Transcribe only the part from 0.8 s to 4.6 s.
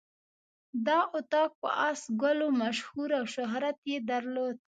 دا اطاق په آس ګلو مشهور او شهرت یې درلود.